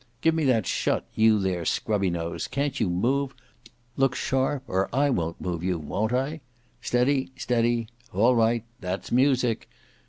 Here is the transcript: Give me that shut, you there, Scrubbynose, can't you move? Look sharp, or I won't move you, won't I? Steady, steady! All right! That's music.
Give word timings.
Give 0.21 0.33
me 0.33 0.45
that 0.45 0.65
shut, 0.65 1.05
you 1.13 1.37
there, 1.37 1.61
Scrubbynose, 1.61 2.49
can't 2.49 2.79
you 2.79 2.89
move? 2.89 3.35
Look 3.95 4.15
sharp, 4.15 4.63
or 4.67 4.89
I 4.91 5.11
won't 5.11 5.39
move 5.39 5.63
you, 5.63 5.77
won't 5.77 6.11
I? 6.11 6.41
Steady, 6.81 7.31
steady! 7.37 7.87
All 8.11 8.35
right! 8.35 8.63
That's 8.79 9.11
music. 9.11 9.69